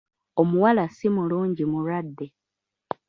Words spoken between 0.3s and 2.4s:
Omuwala si mulungi Mulwadde.